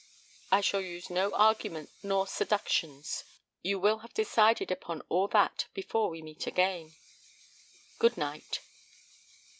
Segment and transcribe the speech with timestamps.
[0.51, 3.23] I shall use no arguments nor seductions.
[3.61, 6.95] You will have decided upon all that before we meet again.
[7.99, 8.61] Good night."